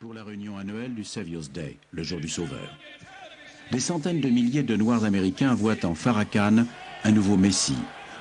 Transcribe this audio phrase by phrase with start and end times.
[0.00, 2.78] Pour la réunion annuelle du Savior's Day, le jour du Sauveur.
[3.72, 6.66] Des centaines de milliers de Noirs américains voient en Farrakhan
[7.02, 7.74] un nouveau Messie,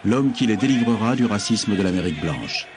[0.03, 2.67] l'homme qui les délivrera du racisme de l'Amérique blanche.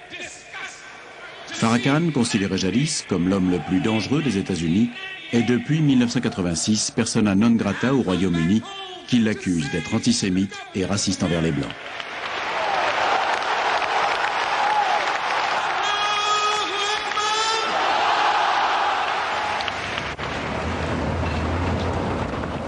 [1.47, 4.91] Farrakhan, considéré jadis comme l'homme le plus dangereux des États-Unis,
[5.33, 8.61] est depuis 1986 persona non grata au Royaume-Uni,
[9.07, 11.73] qui l'accuse d'être antisémite et raciste envers les Blancs.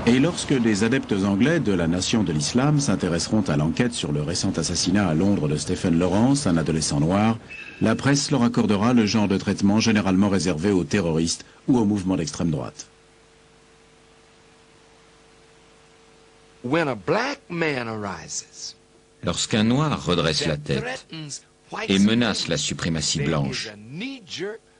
[0.05, 4.21] Et lorsque des adeptes anglais de la nation de l'islam s'intéresseront à l'enquête sur le
[4.21, 7.39] récent assassinat à Londres de Stephen Lawrence, un adolescent noir,
[7.81, 12.17] la presse leur accordera le genre de traitement généralement réservé aux terroristes ou aux mouvements
[12.17, 12.89] d'extrême droite.
[19.25, 21.07] Lorsqu'un noir redresse la tête
[21.89, 23.71] et menace la suprématie blanche,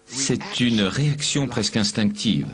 [0.07, 2.49] c'est une réaction presque instinctive.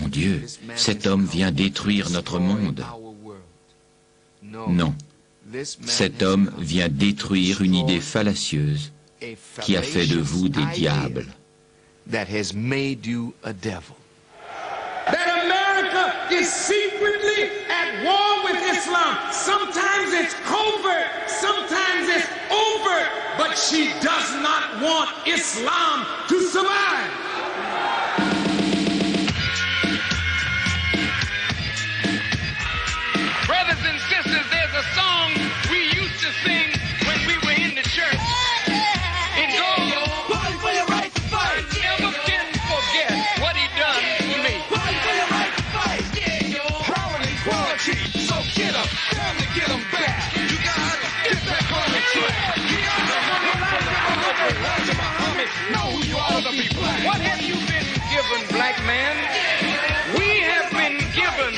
[0.00, 0.42] Mon Dieu,
[0.76, 2.84] cet homme vient détruire notre monde.
[4.42, 4.94] Non,
[5.62, 8.92] cet homme vient détruire une idée fallacieuse
[9.60, 11.26] qui a fait de vous des diables.
[15.06, 19.18] That America is secretly at war with Islam.
[19.32, 27.23] Sometimes it's covert, sometimes it's overt, but she does not want Islam to survive.
[57.04, 59.16] What have you been given, black man?
[60.16, 61.54] We have been given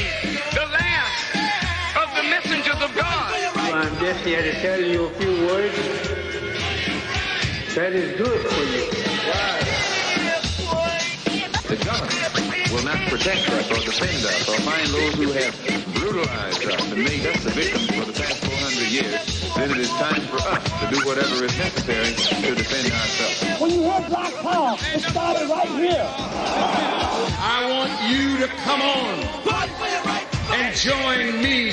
[0.54, 1.36] the last
[1.96, 3.32] of the messengers of God.
[3.72, 5.76] I'm just here to tell you a few words
[7.74, 8.84] that is good for you.
[11.68, 16.64] The government will not protect us or defend us or find those who have brutalized
[16.64, 20.20] us and made us the victims for the past 400 years then it is time
[20.28, 23.60] for us to do whatever is necessary to defend ourselves.
[23.60, 26.06] When you hear Black Power, it started right here.
[27.40, 29.18] I want you to come on
[30.54, 31.70] and join me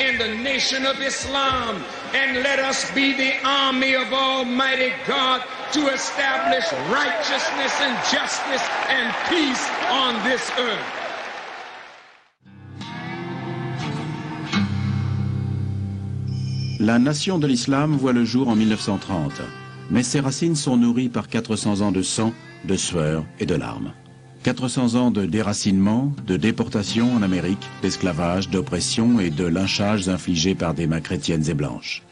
[0.00, 1.82] in the nation of Islam
[2.12, 5.42] and let us be the army of Almighty God
[5.72, 11.03] to establish righteousness and justice and peace on this earth.
[16.84, 19.40] La nation de l'islam voit le jour en 1930,
[19.90, 22.34] mais ses racines sont nourries par 400 ans de sang,
[22.66, 23.94] de sueur et de larmes.
[24.42, 30.74] 400 ans de déracinement, de déportation en Amérique, d'esclavage, d'oppression et de lynchages infligés par
[30.74, 32.02] des mains chrétiennes et blanches.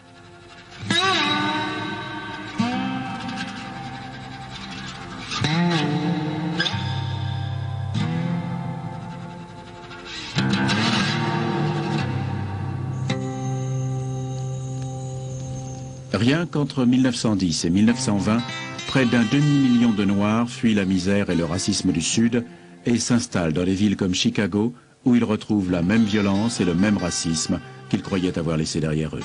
[16.13, 18.39] Rien qu'entre 1910 et 1920,
[18.87, 22.45] près d'un demi-million de Noirs fuient la misère et le racisme du Sud
[22.85, 24.75] et s'installent dans des villes comme Chicago,
[25.07, 29.17] où ils retrouvent la même violence et le même racisme qu'ils croyaient avoir laissé derrière
[29.17, 29.25] eux.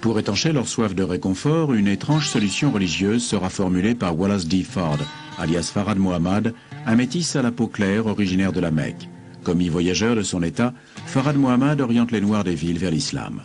[0.00, 4.64] Pour étancher leur soif de réconfort, une étrange solution religieuse sera formulée par Wallace D.
[4.64, 4.98] Ford,
[5.38, 6.54] alias Farad Mohammad,
[6.86, 9.08] un métis à la peau claire originaire de la Mecque.
[9.44, 10.74] Commis voyageur de son état,
[11.06, 13.42] Farad Mohammad oriente les Noirs des villes vers l'islam.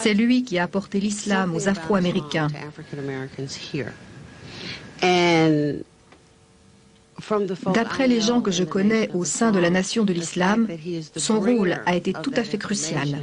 [0.00, 2.48] C'est lui qui a apporté l'islam aux Afro-Américains.
[7.74, 10.68] D'après les gens que je connais au sein de la nation de l'islam,
[11.16, 13.18] son rôle a été tout à fait crucial.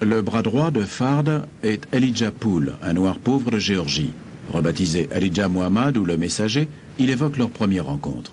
[0.00, 4.12] Le bras droit de Fard est Elijah Poole, un noir pauvre de Géorgie.
[4.52, 6.68] Rebaptisé Elijah Muhammad ou le messager,
[6.98, 8.32] il évoque leur première rencontre.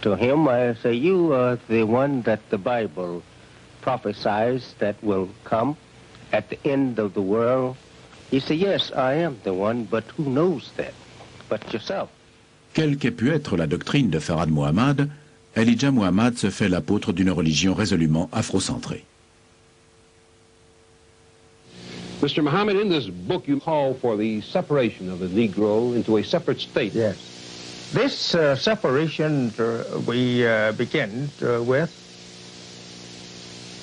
[0.00, 3.22] to him, I say, you are the one that the Bible
[3.88, 5.76] prophesies that will come
[6.32, 7.76] at the end of the world?
[8.30, 10.92] He said, yes, I am the one, but who knows that
[11.48, 12.10] but yourself?
[12.74, 15.10] Quelle qu'ait pu être la doctrine de Farad Muhammad,
[15.56, 19.04] Elijah Muhammad se fait l'apôtre d'une religion résolument afrocentrée.
[22.20, 22.42] Mr.
[22.42, 26.60] Muhammad, in this book you call for the separation of the Negro into a separate
[26.60, 26.92] state.
[26.92, 27.16] Yes.
[27.94, 31.90] This uh, separation uh, we uh, begin uh, with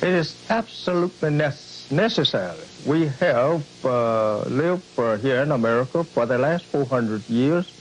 [0.02, 2.60] it is absolutely necessary.
[2.86, 7.72] We have uh, lived uh, here in America for the last 400 years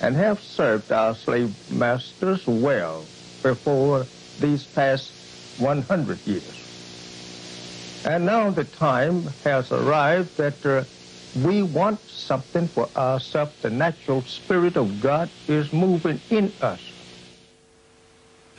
[0.00, 3.04] and have served our slave masters well
[3.42, 4.06] before
[4.40, 5.12] these past
[5.58, 6.58] 100 years.
[8.04, 10.84] And now the time has arrived that uh,
[11.44, 13.52] we want something for ourselves.
[13.60, 16.80] The natural spirit of God is moving in us.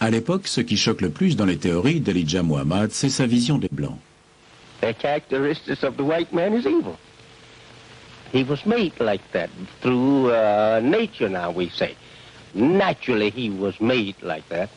[0.01, 3.57] À l'époque, ce qui choque le plus dans les théories d'Elijah Muhammad, c'est sa vision
[3.57, 3.97] des Blancs.
[4.81, 6.95] The characteristics of the white man is evil.
[8.31, 9.49] He was made like that
[9.81, 11.95] through uh, nature, now we say.
[12.55, 14.69] Naturally, he was made like that.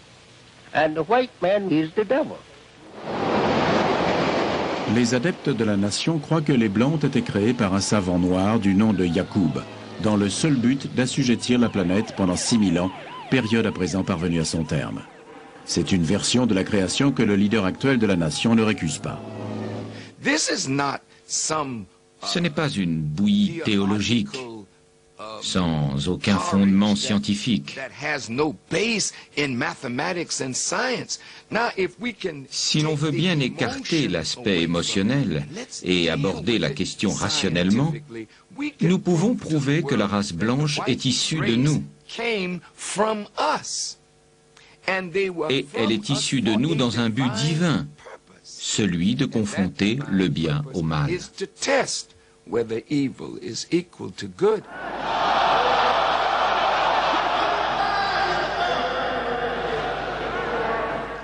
[0.74, 2.38] And the white man is the devil.
[4.96, 8.18] Les adeptes de la nation croient que les Blancs ont été créés par un savant
[8.18, 9.62] noir du nom de Yacoub,
[10.02, 12.90] dans le seul but d'assujettir la planète pendant 6000 ans,
[13.30, 15.02] période à présent parvenue à son terme.
[15.64, 18.98] C'est une version de la création que le leader actuel de la nation ne récuse
[18.98, 19.20] pas.
[22.24, 24.36] Ce n'est pas une bouillie théologique
[25.42, 27.78] sans aucun fondement scientifique.
[32.50, 35.46] Si l'on veut bien écarter l'aspect émotionnel
[35.82, 37.92] et aborder la question rationnellement,
[38.80, 41.82] nous pouvons prouver que la race blanche est issue de nous.
[44.88, 47.86] Et elle est issue de nous dans un but divin,
[48.42, 51.10] celui de confronter le bien au mal.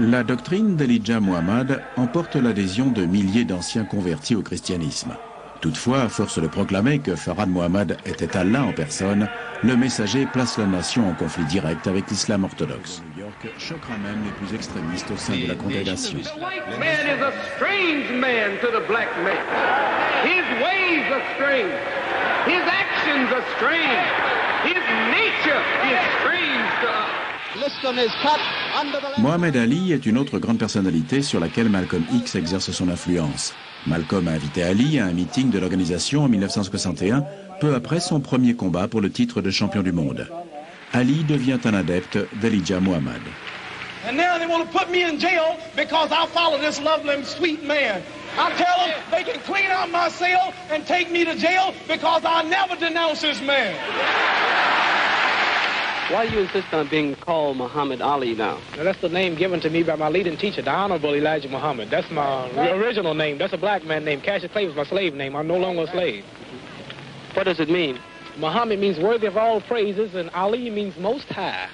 [0.00, 5.16] La doctrine d'Elijah Muhammad emporte l'adhésion de milliers d'anciens convertis au christianisme.
[5.60, 9.28] Toutefois, à force de proclamer que Farad Muhammad était Allah en personne,
[9.64, 13.02] le messager place la nation en conflit direct avec l'islam orthodoxe.
[13.58, 16.18] Choquera même les plus extrémistes au sein de la congrégation.
[16.18, 19.38] The white man is a strange man to the black man.
[20.24, 21.74] His ways are strange.
[22.46, 24.06] His actions are strange.
[24.64, 24.82] His
[25.14, 27.08] nature is strange to us.
[29.18, 33.54] Mohamed Ali est une autre grande personnalité sur laquelle Malcolm X exerce son influence.
[33.86, 37.24] Malcolm a invité Ali à un meeting de l'organisation en 1961,
[37.60, 40.28] peu après son premier combat pour le titre de champion du monde.
[40.94, 43.20] Ali devient un adepte d'Elijah Muhammad.
[44.04, 47.26] And now they want to put me in jail because I follow this lovely and
[47.26, 48.02] sweet man.
[48.38, 52.22] I tell them they can clean out my cell and take me to jail because
[52.24, 53.74] I never denounce this man.
[56.10, 58.58] Why do you insist on being called Muhammad Ali now?
[58.78, 61.90] Now, that's the name given to me by my leading teacher, the Honorable Elijah Muhammad.
[61.90, 63.36] That's my original name.
[63.36, 64.22] That's a black man name.
[64.22, 65.36] Cassius Clay was my slave name.
[65.36, 66.24] I'm no longer a slave.
[67.34, 67.98] What does it mean?
[68.38, 71.68] Muhammad means worthy of all praises, and Ali means most high.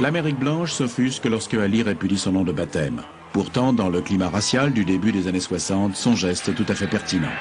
[0.00, 3.02] L'Amérique blanche s'offusque lorsque Ali répudie son nom de baptême.
[3.32, 6.74] Pourtant, dans le climat racial du début des années 60, son geste est tout à
[6.74, 7.32] fait pertinent.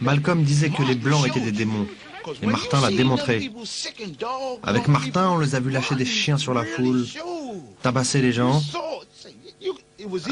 [0.00, 1.86] Malcolm disait que les Blancs étaient des démons.
[2.42, 3.50] Et Martin l'a démontré.
[4.62, 7.04] Avec Martin, on les a vus lâcher des chiens sur la foule,
[7.82, 8.62] tabasser les gens.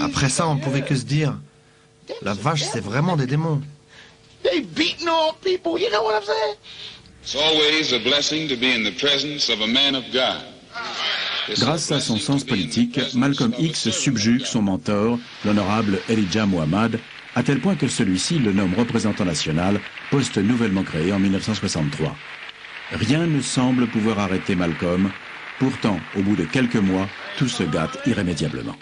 [0.01, 1.35] Après ça, on pouvait que se dire,
[2.23, 3.61] la vache, c'est vraiment des démons.
[11.59, 16.99] Grâce à son sens politique, Malcolm X subjugue son mentor, l'honorable Elijah Muhammad,
[17.35, 22.17] à tel point que celui-ci le nomme représentant national, poste nouvellement créé en 1963.
[22.93, 25.11] Rien ne semble pouvoir arrêter Malcolm,
[25.59, 28.77] pourtant, au bout de quelques mois, tout se gâte irrémédiablement.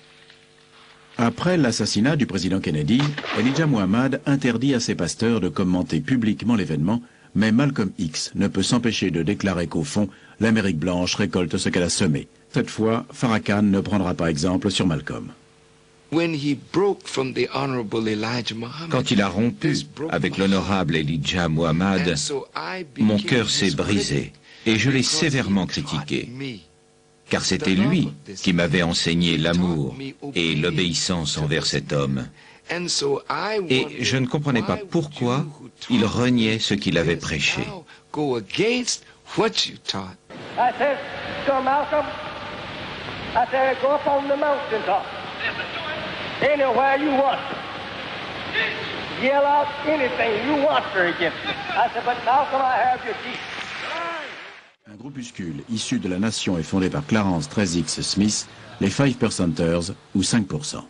[1.17, 3.01] Après l'assassinat du président Kennedy,
[3.39, 7.01] Elijah Muhammad interdit à ses pasteurs de commenter publiquement l'événement,
[7.37, 10.09] mais Malcolm X ne peut s'empêcher de déclarer qu'au fond,
[10.41, 12.27] l'Amérique blanche récolte ce qu'elle a semé.
[12.53, 15.29] Cette fois, Farrakhan ne prendra pas exemple sur Malcolm.
[18.91, 19.77] Quand il a rompu
[20.11, 22.15] avec l'honorable Elijah Muhammad,
[22.99, 24.33] mon cœur s'est brisé
[24.67, 26.29] et je l'ai sévèrement critiqué.
[27.31, 28.13] Car c'était lui
[28.43, 29.97] qui m'avait enseigné l'amour
[30.35, 32.29] et l'obéissance envers cet homme.
[32.71, 35.45] Et je ne comprenais pas pourquoi
[35.91, 37.63] il reniait ce qu'il avait prêché.
[49.23, 51.53] Yell out anything you want for against me.
[51.53, 53.41] I said, but Malcolm, I have your teeth.
[54.93, 58.47] Un groupuscule issu de la nation est fondé par Clarence 13X Smith,
[58.83, 60.83] les Five Percenters, ou 5%.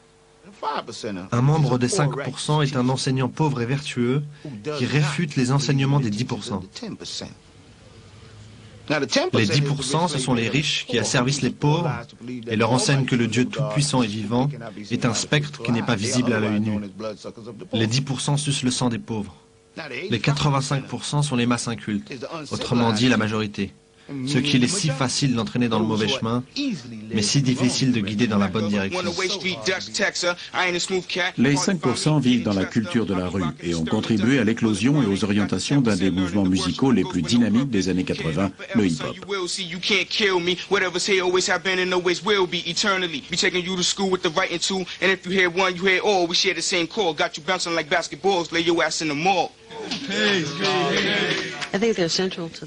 [1.31, 4.25] Un membre des 5% est un enseignant pauvre et vertueux
[4.77, 6.61] qui réfute les enseignements des 10%.
[8.89, 11.93] Les 10%, ce sont les riches qui asservissent les pauvres
[12.49, 14.51] et leur enseignent que le Dieu tout-puissant et vivant
[14.91, 16.81] est un spectre qui n'est pas visible à l'œil nu.
[17.73, 19.37] Les 10% sucent le sang des pauvres.
[20.11, 22.13] Les 85% sont les masses incultes,
[22.51, 23.73] autrement dit la majorité
[24.27, 26.43] ce qu'il est si facile d'entraîner dans le mauvais chemin,
[27.13, 29.01] mais si difficile de guider dans la bonne direction.
[31.39, 35.07] Les 5% vivent dans la culture de la rue et ont contribué à l'éclosion et
[35.07, 39.17] aux orientations d'un des mouvements musicaux les plus dynamiques des années 80, le hip-hop.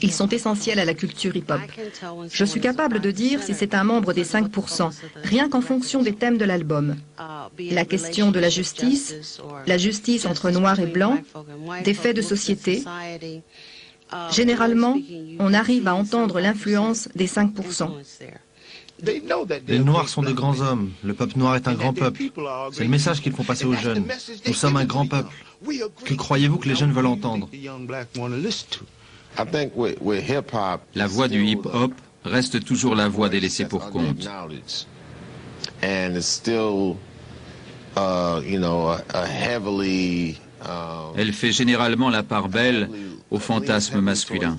[0.01, 1.61] Ils sont essentiels à la culture hip-hop.
[2.31, 4.91] Je suis capable de dire si c'est un membre des 5%,
[5.23, 6.95] rien qu'en fonction des thèmes de l'album.
[7.71, 11.17] La question de la justice, la justice entre noir et blanc,
[11.83, 12.83] des faits de société.
[14.31, 14.97] Généralement,
[15.39, 17.89] on arrive à entendre l'influence des 5%.
[19.03, 20.91] Les Noirs sont de grands hommes.
[21.03, 22.23] Le peuple noir est un grand peuple.
[22.71, 24.05] C'est le message qu'ils font passer aux jeunes.
[24.47, 25.29] Nous sommes un grand peuple.
[26.03, 27.49] Que croyez-vous que les jeunes veulent entendre
[30.95, 31.91] La voix du hip-hop
[32.25, 34.27] reste toujours la voix des laissés pour compte.
[35.81, 36.21] Elle
[41.33, 42.89] fait généralement la part belle
[43.29, 44.57] au fantasme masculin.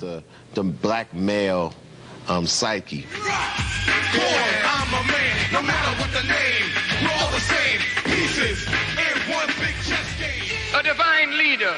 [10.75, 11.75] A divine leader,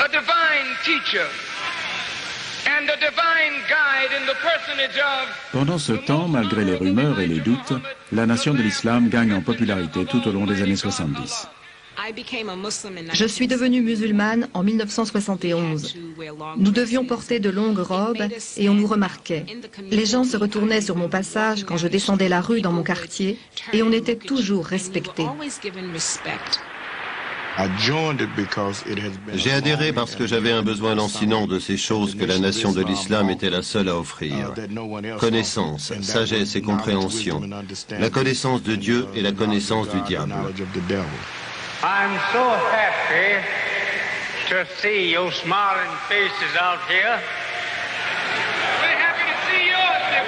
[0.00, 1.26] a divine teacher,
[2.66, 7.26] and a divine guide in the personage of Pendant ce temps, malgré les rumeurs et
[7.26, 7.74] les doutes,
[8.12, 11.48] la nation de l'islam gagne en popularité tout au long des années 70.
[13.12, 15.94] Je suis devenue musulmane en 1971.
[16.56, 19.46] Nous devions porter de longues robes et on nous remarquait.
[19.90, 23.38] Les gens se retournaient sur mon passage quand je descendais la rue dans mon quartier
[23.72, 25.24] et on était toujours respecté.
[29.34, 32.82] J'ai adhéré parce que j'avais un besoin lancinant de ces choses que la nation de
[32.82, 34.52] l'islam était la seule à offrir.
[35.20, 37.40] Connaissance, sagesse et compréhension.
[37.90, 40.34] La connaissance de Dieu et la connaissance du diable.
[41.82, 42.40] I'm so
[42.72, 43.44] happy
[44.48, 47.20] to see your smiling faces out here.
[48.80, 50.24] We're happy to see yours, dear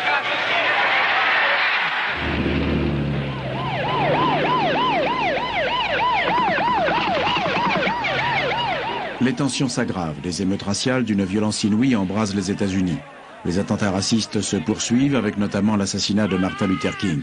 [9.27, 12.99] Les tensions s'aggravent, les émeutes raciales d'une violence inouïe embrasent les États-Unis.
[13.45, 17.23] Les attentats racistes se poursuivent avec notamment l'assassinat de Martin Luther King.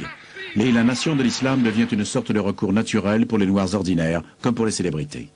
[0.57, 4.21] Mais la nation de l'islam devient une sorte de recours naturel pour les Noirs ordinaires,
[4.41, 5.29] comme pour les célébrités.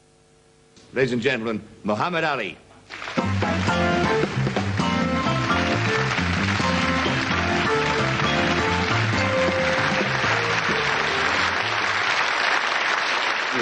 [0.94, 2.58] Ladies and gentlemen, Ali.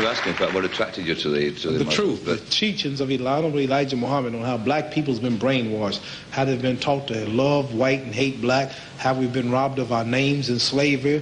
[0.05, 3.11] Were asking about what attracted you to the to the, The truth, the teachings of
[3.11, 7.73] Elijah, Elijah Muhammad on how black people's been brainwashed, how they've been taught to love
[7.73, 11.21] white and hate black, how we've been robbed of our names in slavery.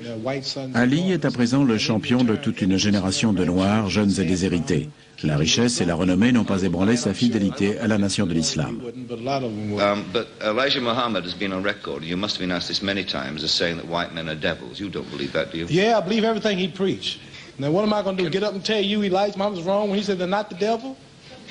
[0.76, 4.90] Ali est à présent le champion de toute une génération de Noirs, jeunes et déshérités.
[5.24, 8.82] La richesse et la renommée n'ont pas ébranlé sa fidélité à la nation de l'islam.
[8.84, 12.04] Um, but Elijah Muhammad has been on record.
[12.04, 14.82] You must have been asked this many times as saying that white men are devils.
[14.82, 15.68] You don't believe that, do you?
[15.70, 17.20] Yeah, I believe everything he preached.
[17.60, 18.30] Now, what am I going to do?
[18.30, 20.56] Get up and tell you Elijah Muhammad was wrong when he said they're not the
[20.56, 20.98] devil?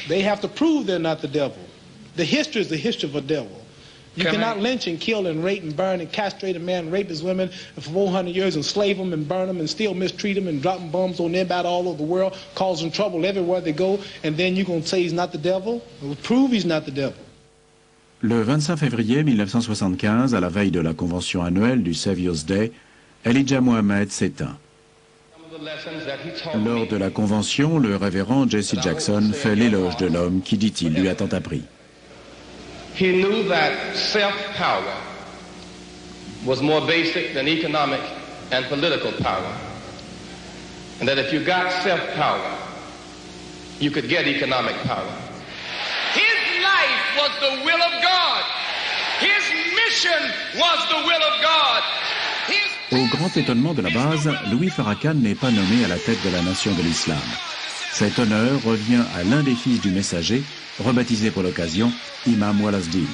[0.09, 1.59] They have to prove they're not the devil.
[2.17, 3.59] The history is the history of a devil.
[4.15, 6.91] You Can cannot I- lynch and kill and rape and burn and castrate a man,
[6.91, 10.49] rape his women for 400 years, enslave them and burn them and still mistreat them
[10.49, 14.37] and dropping bombs on everybody all over the world, causing trouble everywhere they go, and
[14.37, 15.83] then you're going to say he's not the devil?
[16.03, 17.17] Well, prove he's not the devil.
[18.21, 22.71] Le 25 février 1975, à la veille de la convention annuelle du Savior's Day,
[23.25, 24.59] Elijah Mohammed s'éteint.
[26.65, 31.09] Lors de la convention, le révérend Jesse Jackson fait l'éloge de l'homme qui, dit-il, lui
[31.09, 31.63] a tant appris.
[43.81, 45.11] You could get economic power.
[46.15, 48.45] His life was the will of God.
[49.19, 49.43] His
[49.75, 50.23] mission
[50.57, 51.83] was the will of God.
[52.93, 56.29] Au grand étonnement de la base, Louis Farrakhan n'est pas nommé à la tête de
[56.29, 57.23] la nation de l'islam.
[57.91, 60.43] Cet honneur revient à l'un des fils du messager,
[60.79, 61.91] rebaptisé pour l'occasion
[62.27, 63.09] Imam Wallace Din.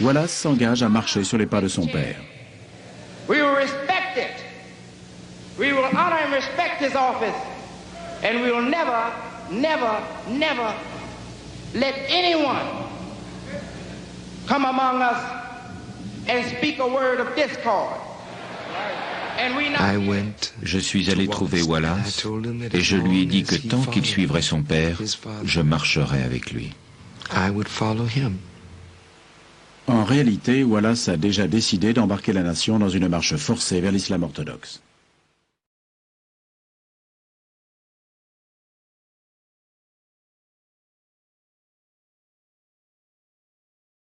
[0.00, 2.16] Wallace s'engage à marcher sur les pas de son père.
[3.28, 4.44] We will respect it.
[5.60, 7.36] We will honor and respect his office.
[8.24, 9.12] And we will never,
[9.48, 10.74] never, never
[11.72, 12.66] let anyone
[14.48, 15.22] come among us
[16.28, 18.00] and speak a word of discord.
[20.62, 22.26] Je suis allé trouver Wallace
[22.72, 25.00] et je lui ai dit que tant qu'il suivrait son père,
[25.44, 26.72] je marcherais avec lui.
[29.86, 34.22] En réalité, Wallace a déjà décidé d'embarquer la nation dans une marche forcée vers l'islam
[34.22, 34.80] orthodoxe.